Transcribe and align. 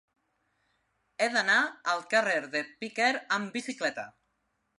He 1.19 1.27
d'anar 1.35 1.57
al 1.93 2.01
carrer 2.15 2.39
de 2.57 2.65
Piquer 2.81 3.11
amb 3.39 3.55
bicicleta. 3.61 4.09